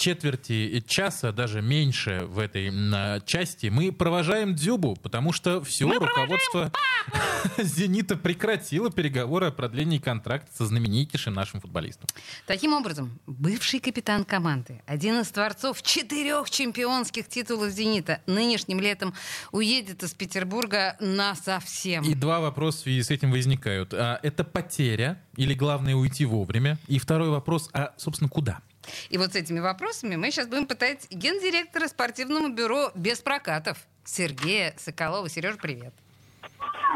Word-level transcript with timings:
четверти 0.00 0.82
часа, 0.86 1.30
даже 1.30 1.60
меньше 1.60 2.22
в 2.24 2.38
этой 2.38 2.70
на, 2.70 3.20
части, 3.20 3.66
мы 3.66 3.92
провожаем 3.92 4.54
Дзюбу, 4.54 4.96
потому 4.96 5.32
что 5.32 5.62
все 5.62 5.86
мы 5.86 5.98
руководство 5.98 6.72
«Зенита» 7.58 8.16
прекратило 8.16 8.90
переговоры 8.90 9.46
о 9.46 9.50
продлении 9.50 9.98
контракта 9.98 10.50
со 10.56 10.64
знаменитейшим 10.64 11.34
нашим 11.34 11.60
футболистом. 11.60 12.08
Таким 12.46 12.72
образом, 12.72 13.20
бывший 13.26 13.78
капитан 13.78 14.24
команды, 14.24 14.80
один 14.86 15.20
из 15.20 15.28
творцов 15.28 15.82
четырех 15.82 16.48
чемпионских 16.48 17.28
титулов 17.28 17.70
«Зенита», 17.70 18.22
нынешним 18.26 18.80
летом 18.80 19.12
уедет 19.52 20.02
из 20.02 20.14
Петербурга 20.14 20.96
на 20.98 21.34
совсем. 21.34 22.04
И 22.04 22.14
два 22.14 22.40
вопроса 22.40 22.78
в 22.78 22.80
связи 22.82 23.02
с 23.02 23.10
этим 23.10 23.30
возникают. 23.30 23.92
А, 23.92 24.18
это 24.22 24.44
потеря 24.44 25.22
или 25.36 25.52
главное 25.52 25.94
уйти 25.94 26.24
вовремя? 26.24 26.78
И 26.86 26.98
второй 26.98 27.28
вопрос, 27.28 27.68
а, 27.74 27.92
собственно, 27.98 28.30
куда? 28.30 28.62
И 29.08 29.18
вот 29.18 29.32
с 29.32 29.36
этими 29.36 29.60
вопросами 29.60 30.16
мы 30.16 30.30
сейчас 30.30 30.46
будем 30.46 30.66
пытать 30.66 31.06
гендиректора 31.10 31.88
спортивного 31.88 32.48
бюро 32.48 32.90
без 32.94 33.20
прокатов 33.20 33.78
Сергея 34.04 34.74
Соколова. 34.78 35.28
Сереж, 35.28 35.56
привет. 35.56 35.92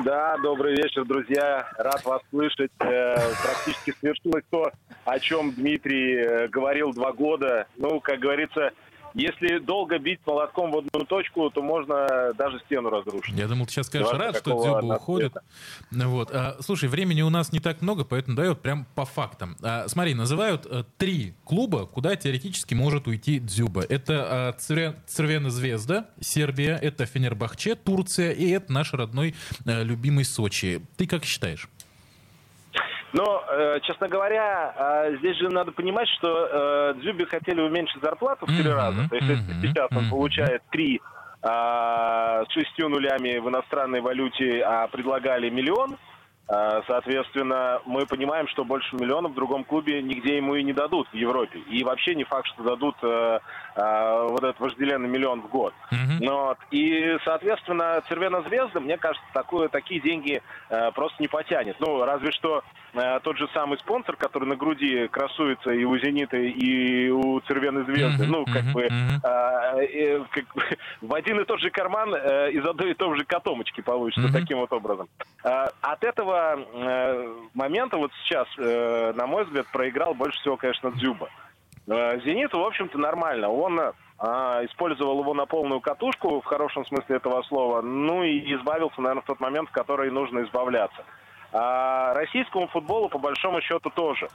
Да, 0.05 0.37
добрый 0.39 0.75
вечер, 0.75 1.05
друзья. 1.05 1.69
Рад 1.79 2.05
вас 2.05 2.21
слышать. 2.31 2.73
Э, 2.81 3.15
практически 3.43 3.95
свершилось 4.01 4.45
то, 4.51 4.73
о 5.05 5.19
чем 5.21 5.53
Дмитрий 5.53 6.17
э, 6.17 6.49
говорил 6.49 6.93
два 6.93 7.13
года. 7.13 7.69
Ну, 7.77 8.01
как 8.01 8.19
говорится, 8.19 8.73
если 9.15 9.59
долго 9.59 9.99
бить 9.99 10.21
молотком 10.27 10.73
в 10.73 10.79
одну 10.79 11.05
точку, 11.07 11.49
то 11.51 11.63
можно 11.63 12.33
даже 12.37 12.61
стену 12.67 12.91
разрушить. 12.91 13.35
Я 13.37 13.47
думал, 13.47 13.67
ты 13.67 13.73
сейчас 13.73 13.87
скажешь, 13.87 14.11
рад, 14.13 14.37
что 14.37 14.61
Дзюба 14.61 14.95
уходит. 14.97 15.35
Вот. 15.91 16.31
А, 16.33 16.57
слушай, 16.61 16.89
времени 16.89 17.23
у 17.23 17.31
нас 17.31 17.53
не 17.53 17.61
так 17.61 17.81
много, 17.81 18.05
поэтому 18.05 18.37
дает 18.37 18.61
прям 18.61 18.87
по 18.95 19.05
фактам. 19.05 19.57
А, 19.63 19.87
смотри, 19.89 20.15
называют 20.15 20.67
а, 20.67 20.85
три 20.99 21.35
клуба, 21.45 21.87
куда 21.87 22.17
теоретически 22.17 22.75
может 22.75 23.07
уйти 23.07 23.39
Дзюба. 23.39 23.83
Это 23.89 24.53
а, 24.59 24.97
Цервена 25.07 25.51
Звезда, 25.51 26.09
Сербия, 26.21 26.77
это 26.83 27.07
Фенербахче, 27.07 27.77
Турция, 27.77 28.33
и 28.33 28.51
это 28.51 28.73
наш 28.73 28.93
родной 28.93 29.35
а, 29.65 29.83
любимый 29.83 30.25
Сочи. 30.25 30.83
Ты 30.97 31.07
как 31.07 31.25
считаешь? 31.25 31.69
Но, 33.15 33.45
э, 33.49 33.79
честно 33.85 34.09
говоря, 34.09 34.75
э, 34.77 35.17
здесь 35.19 35.37
же 35.37 35.49
надо 35.49 35.71
понимать, 35.71 36.09
что 36.19 36.49
э, 36.51 36.95
Дзюби 36.97 37.25
хотели 37.27 37.61
уменьшить 37.61 38.03
зарплату 38.03 38.45
в 38.45 38.49
три 38.49 38.69
раза. 38.69 39.09
То 39.09 39.15
есть 39.15 39.29
mm-hmm, 39.29 39.63
сейчас 39.63 39.89
он 39.93 40.11
получает 40.11 40.63
три 40.71 41.01
с 41.47 42.47
шестью 42.49 42.89
нулями 42.89 43.37
в 43.39 43.51
иностранной 43.51 44.01
валюте, 44.01 44.63
а 44.63 44.89
предлагали 44.89 45.51
миллион. 45.51 45.99
Соответственно, 46.47 47.81
мы 47.87 48.05
понимаем, 48.07 48.47
что 48.49 48.65
больше 48.65 48.97
миллиона 48.97 49.29
в 49.29 49.35
другом 49.35 49.65
клубе 49.65 50.03
нигде 50.03 50.37
ему 50.37 50.55
и 50.57 50.63
не 50.63 50.75
дадут 50.75 51.09
в 51.09 51.15
Европе. 51.15 51.59
И 51.71 51.83
вообще 51.85 52.15
не 52.15 52.25
факт, 52.25 52.47
что 52.49 52.63
дадут 52.63 52.97
э, 53.03 53.39
э, 53.77 54.27
вот 54.29 54.43
этот 54.43 54.61
вожделенный 54.61 55.09
миллион 55.09 55.41
в 55.41 55.49
год. 55.49 55.73
Mm-hmm. 55.91 56.19
Но, 56.21 56.57
и, 56.71 57.17
соответственно, 57.25 58.03
Цервена 58.09 58.43
Звезда, 58.43 58.81
мне 58.81 58.99
кажется, 58.99 59.27
такое, 59.33 59.69
такие 59.69 60.01
деньги 60.01 60.43
э, 60.69 60.93
просто 60.93 61.23
не 61.23 61.29
потянет. 61.29 61.77
Ну, 61.81 62.05
разве 62.05 62.31
что 62.31 62.63
Э, 62.95 63.19
тот 63.23 63.37
же 63.39 63.49
самый 63.53 63.79
спонсор, 63.79 64.17
который 64.17 64.49
на 64.49 64.57
груди 64.57 65.09
красуется 65.09 65.71
и 65.71 65.85
у 65.85 65.99
«Зенита», 65.99 66.37
и 66.37 67.09
у 67.09 67.41
«Цервеной 67.41 67.85
звезды», 67.85 68.27
ну, 68.27 68.45
как 68.45 68.65
бы, 68.67 68.83
э, 68.85 70.25
как 70.31 70.55
бы 70.55 70.63
в 71.01 71.15
один 71.15 71.41
и 71.41 71.45
тот 71.45 71.61
же 71.61 71.71
карман 71.71 72.15
э, 72.15 72.53
из 72.53 72.65
одной 72.65 72.93
и 72.93 72.95
той 72.95 73.17
же 73.19 73.25
котомочки 73.25 73.81
получится 73.81 74.33
таким 74.33 74.59
вот 74.59 74.73
образом. 74.73 75.09
Э, 75.43 75.67
от 75.81 76.05
этого 76.05 76.34
э, 76.37 77.35
момента 77.55 77.97
вот 77.97 78.11
сейчас, 78.25 78.47
э, 78.59 79.13
на 79.15 79.27
мой 79.27 79.45
взгляд, 79.45 79.67
проиграл 79.73 80.15
больше 80.15 80.39
всего, 80.41 80.57
конечно, 80.57 80.91
Дзюба. 80.93 81.29
Э, 81.87 82.21
«Зениту», 82.21 82.61
в 82.61 82.65
общем-то, 82.65 82.99
нормально. 82.99 83.49
Он 83.49 83.93
а, 84.17 84.65
использовал 84.65 85.21
его 85.21 85.35
на 85.35 85.45
полную 85.45 85.81
катушку, 85.81 86.41
в 86.41 86.45
хорошем 86.45 86.87
смысле 86.87 87.17
этого 87.17 87.43
слова, 87.43 87.83
ну 87.83 88.23
и 88.23 88.55
избавился, 88.55 89.01
наверное, 89.01 89.23
в 89.23 89.27
тот 89.27 89.41
момент, 89.41 89.69
в 89.69 89.73
который 89.73 90.11
нужно 90.11 90.45
избавляться. 90.45 91.05
А 91.53 92.15
российскому 92.15 92.69
футболу, 92.69 93.09
по 93.09 93.19
большому 93.19 93.61
счету, 93.61 93.91
тоже. 93.91 94.29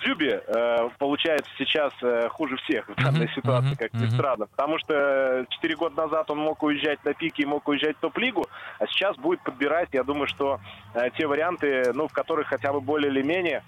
Дзюбе 0.00 0.42
э, 0.44 0.88
получается 0.98 1.48
сейчас 1.56 1.92
э, 2.02 2.28
хуже 2.30 2.56
всех 2.56 2.88
в 2.88 2.94
данной 2.96 3.28
ситуации, 3.28 3.76
как 3.76 3.92
ни 3.94 4.06
странно. 4.06 4.46
Потому 4.46 4.78
что 4.78 5.46
4 5.48 5.76
года 5.76 5.96
назад 5.96 6.28
он 6.32 6.38
мог 6.38 6.60
уезжать 6.64 7.04
на 7.04 7.14
пике 7.14 7.44
и 7.44 7.46
мог 7.46 7.66
уезжать 7.68 7.96
в 7.96 8.00
топ-лигу, 8.00 8.44
а 8.80 8.86
сейчас 8.88 9.16
будет 9.16 9.40
подбирать, 9.42 9.90
я 9.92 10.02
думаю, 10.02 10.26
что 10.26 10.58
э, 10.94 11.10
те 11.16 11.28
варианты, 11.28 11.92
ну, 11.94 12.08
в 12.08 12.12
которых 12.12 12.48
хотя 12.48 12.72
бы 12.72 12.80
более 12.80 13.10
или 13.10 13.22
менее 13.22 13.62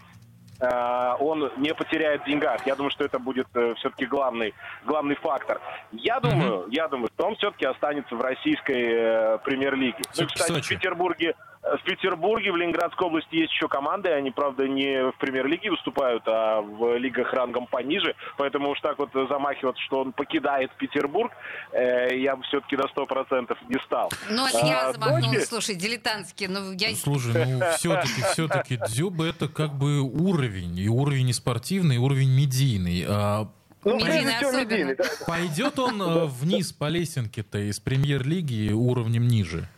он 0.61 1.53
не 1.59 1.73
потеряет 1.73 2.23
в 2.23 2.27
деньгах. 2.27 2.67
Я 2.67 2.75
думаю, 2.75 2.91
что 2.91 3.05
это 3.05 3.21
будет 3.21 3.47
все-таки 3.77 4.07
главный, 4.07 4.55
главный 4.85 5.15
фактор. 5.15 5.61
Я 5.93 6.19
думаю, 6.19 6.65
mm-hmm. 6.65 6.71
я 6.73 6.89
думаю, 6.89 7.09
что 7.15 7.29
он 7.29 7.37
все-таки 7.37 7.65
останется 7.65 8.17
в 8.17 8.21
российской 8.21 9.39
премьер-лиге. 9.45 10.03
Ну, 10.19 10.27
кстати, 10.27 10.61
в 10.61 10.69
Петербурге 10.69 11.37
в 11.77 11.85
Петербурге, 11.85 12.53
в 12.53 12.57
Ленинградской 12.57 13.07
области 13.07 13.35
есть 13.35 13.53
еще 13.53 13.69
команды. 13.69 14.11
Они, 14.11 14.31
правда, 14.31 14.67
не 14.67 15.11
в 15.11 15.19
премьер-лиге 15.19 15.71
выступают, 15.71 16.23
а 16.27 16.61
в 16.61 16.97
лигах 16.97 17.33
рангом 17.33 17.67
пониже. 17.67 18.15
Поэтому 18.37 18.71
уж 18.71 18.81
так 18.81 18.99
вот 18.99 19.11
замахиваться, 19.29 19.83
что 19.83 20.01
он 20.01 20.13
покидает 20.13 20.71
Петербург, 20.79 21.33
э, 21.73 22.17
я 22.19 22.37
бы 22.37 22.43
все-таки 22.45 22.77
на 22.77 22.89
сто 22.89 23.07
процентов 23.07 23.59
не 23.69 23.79
стал. 23.85 24.11
Ну, 24.31 24.47
это 24.47 24.67
я 24.67 24.89
а, 24.89 24.93
замахнулась, 24.93 25.49
слушай, 25.49 25.75
дилетантски. 25.75 26.47
Ну, 26.49 26.73
я... 26.73 26.95
Слушай, 26.95 27.47
ну, 27.47 27.61
все-таки, 27.77 28.23
все-таки 28.33 28.77
Дзюба 28.77 29.27
это 29.27 29.49
как 29.49 29.75
бы 29.75 30.01
уровень. 30.01 30.79
И 30.79 30.89
уровень 30.89 31.27
не 31.27 31.33
спортивный, 31.33 31.97
и 31.97 31.99
уровень 31.99 32.31
медийный. 32.31 33.05
А 33.09 33.49
ну, 33.85 33.97
медийный 33.97 34.37
особенно. 34.37 34.95
да. 34.97 35.05
Пойдет 35.27 35.79
он 35.79 36.01
э, 36.03 36.25
вниз 36.27 36.73
по 36.73 36.89
лесенке-то 36.89 37.59
из 37.59 37.81
премьер-лиги 37.81 38.73
уровнем 38.73 39.27
ниже? 39.27 39.69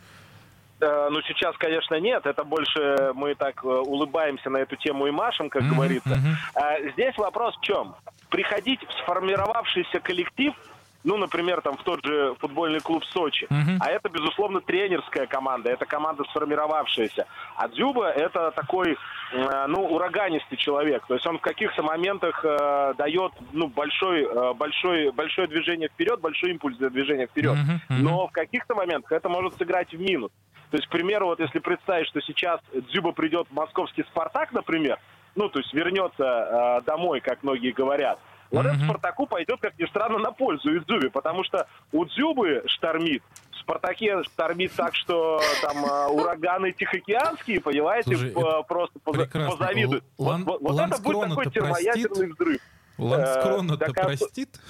Э, 0.80 1.08
ну, 1.10 1.20
сейчас, 1.22 1.56
конечно, 1.56 1.96
нет. 2.00 2.26
Это 2.26 2.44
больше 2.44 3.12
мы 3.14 3.34
так 3.34 3.64
э, 3.64 3.68
улыбаемся 3.68 4.50
на 4.50 4.58
эту 4.58 4.76
тему 4.76 5.06
и 5.06 5.10
машем, 5.10 5.50
как 5.50 5.62
mm-hmm, 5.62 5.74
говорится. 5.74 6.10
Mm-hmm. 6.10 6.92
Здесь 6.92 7.16
вопрос 7.18 7.56
в 7.56 7.60
чем? 7.60 7.94
Приходить 8.30 8.80
в 8.86 8.92
сформировавшийся 9.02 10.00
коллектив, 10.00 10.54
ну, 11.02 11.16
например, 11.16 11.62
там 11.62 11.76
в 11.76 11.82
тот 11.82 12.04
же 12.04 12.34
футбольный 12.40 12.80
клуб 12.80 13.04
Сочи. 13.04 13.46
Mm-hmm. 13.50 13.78
А 13.80 13.90
это, 13.90 14.08
безусловно, 14.08 14.60
тренерская 14.60 15.26
команда, 15.26 15.70
это 15.70 15.86
команда 15.86 16.24
сформировавшаяся. 16.24 17.26
А 17.56 17.68
Дзюба 17.68 18.10
это 18.10 18.50
такой, 18.50 18.98
э, 19.32 19.66
ну, 19.68 19.86
ураганистый 19.86 20.58
человек. 20.58 21.04
То 21.06 21.14
есть 21.14 21.26
он 21.26 21.38
в 21.38 21.40
каких-то 21.40 21.82
моментах 21.82 22.44
э, 22.44 22.94
дает, 22.98 23.32
ну, 23.52 23.68
большой, 23.68 24.24
э, 24.24 24.52
большой, 24.54 25.10
большое 25.12 25.48
движение 25.48 25.88
вперед, 25.88 26.20
большой 26.20 26.50
импульс 26.50 26.76
для 26.76 26.90
движения 26.90 27.26
вперед. 27.26 27.56
Mm-hmm. 27.56 28.00
Но 28.00 28.26
в 28.26 28.32
каких-то 28.32 28.74
моментах 28.74 29.12
это 29.12 29.28
может 29.28 29.56
сыграть 29.56 29.92
в 29.92 30.00
минус. 30.00 30.30
То 30.70 30.76
есть, 30.76 30.86
к 30.88 30.90
примеру, 30.90 31.26
вот 31.26 31.40
если 31.40 31.58
представить, 31.58 32.06
что 32.06 32.20
сейчас 32.20 32.60
Дзюба 32.72 33.12
придет 33.12 33.48
в 33.48 33.52
московский 33.52 34.04
«Спартак», 34.04 34.52
например, 34.52 34.98
ну, 35.34 35.48
то 35.48 35.58
есть 35.58 35.72
вернется 35.72 36.24
э, 36.24 36.82
домой, 36.86 37.20
как 37.20 37.42
многие 37.42 37.72
говорят, 37.72 38.18
вот 38.50 38.66
mm-hmm. 38.66 38.74
это 38.74 38.84
Спартаку 38.84 39.26
пойдет, 39.26 39.60
как 39.60 39.78
ни 39.78 39.86
странно, 39.86 40.18
на 40.18 40.32
пользу 40.32 40.74
и 40.74 40.80
Дзюбе, 40.80 41.10
потому 41.10 41.44
что 41.44 41.66
у 41.92 42.04
Дзюбы 42.04 42.64
штормит, 42.66 43.22
в 43.52 43.60
Спартаке 43.60 44.22
штормит 44.24 44.72
так, 44.72 44.94
что 44.94 45.40
там 45.62 45.84
э, 45.84 46.06
ураганы 46.06 46.72
тихоокеанские, 46.72 47.60
понимаете, 47.60 48.16
Слушай, 48.16 48.32
п- 48.32 48.62
просто 48.66 48.98
прекрасно. 48.98 49.50
позавидуют. 49.50 50.04
Лан- 50.18 50.44
вот, 50.44 50.60
вот 50.60 50.80
это 50.80 51.00
будет 51.00 51.28
такой 51.28 51.50
термоядерный 51.50 52.32
взрыв. 52.32 52.60
Ланскрон-то 52.98 53.84
э, 53.84 53.92
простит? 53.92 54.60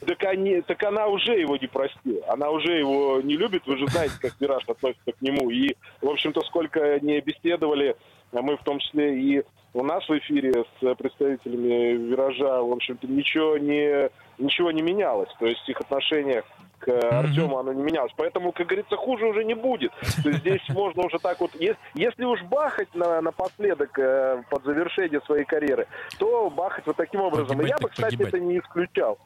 Так, 0.00 0.24
они, 0.24 0.60
так 0.60 0.82
она 0.82 1.06
уже 1.06 1.38
его 1.38 1.56
не 1.56 1.66
простила. 1.66 2.22
Она 2.28 2.50
уже 2.50 2.78
его 2.78 3.20
не 3.22 3.36
любит. 3.36 3.66
Вы 3.66 3.78
же 3.78 3.86
знаете, 3.88 4.14
как 4.20 4.38
Мираж 4.40 4.62
относится 4.68 5.12
к 5.12 5.22
нему. 5.22 5.50
И, 5.50 5.74
в 6.02 6.08
общем-то, 6.08 6.42
сколько 6.42 7.00
не 7.00 7.20
беседовали, 7.20 7.96
а 8.32 8.42
мы 8.42 8.56
в 8.56 8.62
том 8.62 8.78
числе 8.78 9.18
и 9.18 9.42
у 9.72 9.82
нас 9.82 10.08
в 10.08 10.18
эфире 10.18 10.52
с 10.80 10.94
представителями 10.94 12.08
Виража, 12.08 12.62
в 12.62 12.72
общем-то, 12.72 13.06
ничего 13.06 13.58
не, 13.58 14.10
ничего 14.38 14.70
не 14.70 14.80
менялось. 14.80 15.28
То 15.38 15.46
есть 15.46 15.68
их 15.68 15.80
отношения 15.80 16.44
к 16.78 16.88
mm-hmm. 16.88 17.08
Артему 17.08 17.58
оно 17.58 17.72
не 17.72 17.82
менялось. 17.82 18.12
Поэтому, 18.16 18.52
как 18.52 18.66
говорится, 18.66 18.96
хуже 18.96 19.26
уже 19.26 19.44
не 19.44 19.54
будет. 19.54 19.92
То 20.22 20.28
есть 20.28 20.40
здесь 20.40 20.62
можно 20.68 21.02
уже 21.02 21.18
так 21.18 21.40
вот... 21.40 21.50
Если 21.94 22.24
уж 22.24 22.42
бахать 22.42 22.94
на, 22.94 23.20
напоследок 23.20 23.98
э, 23.98 24.42
под 24.50 24.64
завершение 24.64 25.20
своей 25.22 25.44
карьеры, 25.44 25.86
то 26.18 26.50
бахать 26.50 26.86
вот 26.86 26.96
таким 26.96 27.20
образом. 27.20 27.56
Погибать, 27.56 27.66
И 27.66 27.70
я 27.70 27.78
бы, 27.78 27.88
кстати, 27.88 28.16
погибать. 28.16 28.34
это 28.34 28.40
не 28.40 28.58
исключал. 28.58 29.18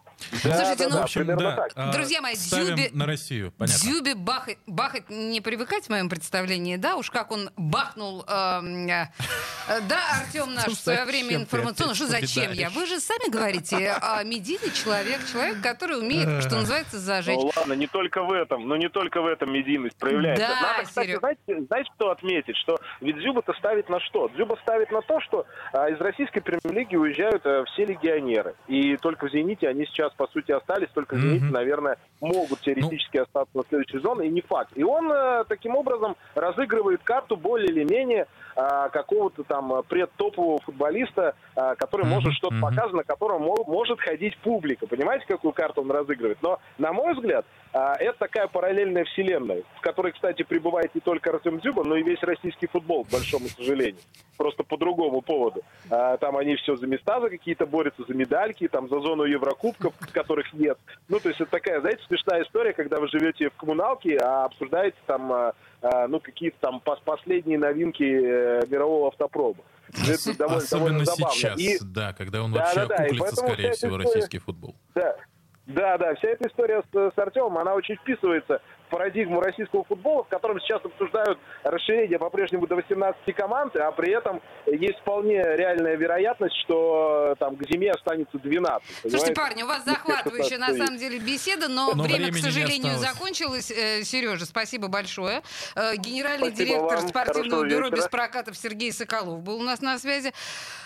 Да, 0.44 0.56
Слушайте, 0.56 0.84
да, 0.84 0.90
ну, 0.90 1.00
в 1.00 1.02
общем, 1.02 1.26
да, 1.26 1.56
так. 1.56 1.72
А, 1.74 1.92
Друзья 1.92 2.20
мои, 2.20 2.34
Дзюбе, 2.34 2.90
на 2.92 3.06
Россию, 3.06 3.52
понятно. 3.56 3.80
Дзюбе 3.80 4.14
бахать, 4.14 4.58
бахать 4.66 5.08
не 5.08 5.40
привыкать 5.40 5.86
в 5.86 5.88
моем 5.88 6.08
представлении, 6.08 6.76
да, 6.76 6.96
уж 6.96 7.10
как 7.10 7.30
он 7.30 7.50
бахнул, 7.56 8.24
э, 8.28 8.28
э, 8.28 9.06
да, 9.88 10.00
Артем 10.20 10.54
наш 10.54 10.66
в 10.66 10.74
свое 10.74 11.04
время 11.04 11.36
информационно, 11.36 11.94
что 11.94 12.06
зачем 12.06 12.52
я? 12.52 12.70
Вы 12.70 12.86
же 12.86 13.00
сами 13.00 13.30
говорите, 13.30 13.96
а 14.00 14.22
медийный 14.22 14.70
человек, 14.72 15.20
человек, 15.30 15.62
который 15.62 15.98
умеет, 15.98 16.42
что 16.44 16.56
называется, 16.56 16.98
зажечь. 16.98 17.39
Ну 17.42 17.50
ладно, 17.56 17.72
не 17.72 17.86
только 17.86 18.22
в 18.22 18.32
этом, 18.32 18.68
но 18.68 18.76
не 18.76 18.88
только 18.88 19.20
в 19.22 19.26
этом 19.26 19.52
медийность 19.52 19.96
проявляется. 19.96 20.46
Да, 20.46 20.72
Надо, 20.72 20.84
кстати, 20.84 21.16
знаете, 21.16 21.60
знаете, 21.66 21.90
что 21.94 22.10
отметить, 22.10 22.56
что 22.56 22.78
ведь 23.00 23.16
Дзюба-то 23.16 23.52
ставит 23.54 23.88
на 23.88 23.98
что? 24.00 24.28
Дзюба 24.28 24.58
ставит 24.62 24.90
на 24.90 25.00
то, 25.00 25.20
что 25.20 25.46
а, 25.72 25.88
из 25.88 25.98
российской 26.00 26.40
премьер-лиги 26.40 26.96
уезжают 26.96 27.44
а, 27.46 27.64
все 27.64 27.86
легионеры, 27.86 28.54
и 28.68 28.96
только 28.96 29.26
в 29.26 29.30
«Зените» 29.30 29.68
они 29.68 29.86
сейчас 29.86 30.12
по 30.12 30.26
сути, 30.28 30.52
остались, 30.52 30.88
только 30.92 31.16
«Зенит», 31.16 31.42
mm-hmm. 31.42 31.52
наверное, 31.52 31.96
могут 32.20 32.60
теоретически 32.60 33.16
ну... 33.16 33.22
остаться 33.22 33.56
на 33.56 33.62
следующий 33.68 33.98
сезон, 33.98 34.20
и 34.20 34.28
не 34.28 34.42
факт. 34.42 34.72
И 34.74 34.82
он 34.82 35.10
э, 35.10 35.44
таким 35.48 35.76
образом 35.76 36.16
разыгрывает 36.34 37.02
карту 37.02 37.36
более 37.36 37.68
или 37.68 37.84
менее 37.84 38.26
э, 38.56 38.88
какого-то 38.92 39.44
там 39.44 39.82
предтопового 39.88 40.58
футболиста, 40.60 41.34
э, 41.56 41.74
который 41.76 42.04
mm-hmm. 42.04 42.08
может 42.08 42.32
что-то 42.34 42.56
mm-hmm. 42.56 42.60
показывать, 42.60 43.06
на 43.06 43.14
котором 43.14 43.42
может 43.42 44.00
ходить 44.00 44.36
публика. 44.38 44.86
Понимаете, 44.86 45.24
какую 45.26 45.52
карту 45.52 45.80
он 45.80 45.90
разыгрывает? 45.90 46.38
Но, 46.42 46.58
на 46.76 46.92
мой 46.92 47.14
взгляд, 47.14 47.29
а, 47.72 47.94
это 47.94 48.18
такая 48.18 48.48
параллельная 48.48 49.04
вселенная, 49.04 49.62
в 49.76 49.80
которой, 49.80 50.12
кстати, 50.12 50.42
пребывает 50.42 50.92
не 50.94 51.00
только 51.00 51.30
Артем 51.30 51.60
Дзюба, 51.60 51.84
но 51.84 51.96
и 51.96 52.02
весь 52.02 52.22
российский 52.22 52.66
футбол, 52.66 53.04
к 53.04 53.10
большому 53.10 53.48
сожалению. 53.48 54.00
Просто 54.36 54.64
по 54.64 54.76
другому 54.76 55.20
поводу. 55.22 55.62
А, 55.88 56.16
там 56.16 56.36
они 56.36 56.56
все 56.56 56.74
за 56.76 56.86
места 56.88 57.20
за 57.20 57.30
какие-то 57.30 57.66
борются, 57.66 58.02
за 58.08 58.14
медальки, 58.14 58.66
там 58.66 58.88
за 58.88 59.00
зону 59.00 59.22
Еврокубков, 59.22 59.94
которых 60.12 60.52
нет. 60.52 60.78
Ну, 61.08 61.20
то 61.20 61.28
есть 61.28 61.40
это 61.40 61.50
такая, 61.50 61.80
знаете, 61.80 62.02
смешная 62.08 62.42
история, 62.42 62.72
когда 62.72 62.98
вы 62.98 63.08
живете 63.08 63.50
в 63.50 63.54
коммуналке, 63.54 64.16
а 64.18 64.46
обсуждаете 64.46 64.96
там, 65.06 65.32
а, 65.32 65.54
ну, 66.08 66.18
какие-то 66.18 66.56
там 66.60 66.80
последние 66.80 67.58
новинки 67.58 68.02
э, 68.02 68.66
мирового 68.68 69.08
автопрома. 69.08 69.60
Это 70.08 70.36
довольно, 70.36 70.62
Особенно 70.62 71.04
довольно 71.04 71.30
сейчас, 71.30 71.58
и... 71.58 71.78
да, 71.82 72.12
когда 72.12 72.42
он 72.42 72.52
да, 72.52 72.60
вообще 72.60 72.86
да, 72.86 72.86
да, 72.86 72.94
окуклится, 73.04 73.36
скорее 73.36 73.72
всего, 73.72 73.90
история... 73.90 74.04
российский 74.04 74.38
футбол. 74.38 74.74
Да, 74.94 75.16
да, 75.74 75.98
да, 75.98 76.14
вся 76.16 76.28
эта 76.28 76.48
история 76.48 76.82
с, 76.92 77.12
с 77.14 77.18
Артемом, 77.18 77.58
она 77.58 77.74
очень 77.74 77.96
вписывается 77.96 78.60
в 78.86 78.90
парадигму 78.90 79.40
российского 79.40 79.84
футбола, 79.84 80.24
в 80.24 80.28
котором 80.28 80.58
сейчас 80.60 80.84
обсуждают 80.84 81.38
расширение 81.62 82.18
по-прежнему 82.18 82.66
до 82.66 82.74
18 82.74 83.34
команд, 83.36 83.76
а 83.76 83.92
при 83.92 84.12
этом 84.12 84.42
есть 84.66 84.98
вполне 85.00 85.36
реальная 85.36 85.94
вероятность, 85.94 86.56
что 86.64 87.36
там 87.38 87.56
к 87.56 87.62
зиме 87.70 87.92
останется 87.92 88.38
12. 88.38 88.88
Слушайте, 89.02 89.32
парни, 89.32 89.62
у 89.62 89.66
вас 89.66 89.84
захватывающая 89.84 90.58
на 90.58 90.74
самом 90.74 90.96
деле 90.96 91.20
беседа, 91.20 91.68
но, 91.68 91.92
но 91.94 92.02
время, 92.02 92.32
к 92.32 92.36
сожалению, 92.36 92.98
закончилось. 92.98 93.70
Э, 93.70 94.02
Сережа, 94.02 94.46
спасибо 94.46 94.88
большое. 94.88 95.42
Э, 95.76 95.94
генеральный 95.96 96.48
спасибо 96.48 96.70
директор 96.70 96.98
вам. 96.98 97.08
спортивного 97.08 97.50
Хорошего 97.50 97.64
бюро 97.64 97.86
вечера. 97.86 97.96
без 97.96 98.08
прокатов 98.08 98.56
Сергей 98.56 98.92
Соколов 98.92 99.42
был 99.42 99.60
у 99.60 99.62
нас 99.62 99.80
на 99.80 99.98
связи. 99.98 100.32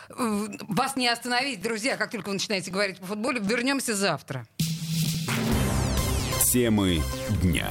Вас 0.08 0.96
не 0.96 1.08
остановить, 1.08 1.62
друзья, 1.62 1.96
как 1.96 2.10
только 2.10 2.26
вы 2.28 2.34
начинаете 2.34 2.70
говорить 2.70 2.98
по 2.98 3.06
футболу. 3.06 3.38
Вернемся 3.40 3.94
завтра. 3.94 4.44
Темы 6.54 7.02
дня. 7.42 7.66